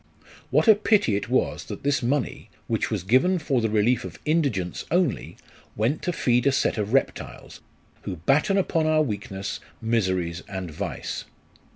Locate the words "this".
1.83-2.01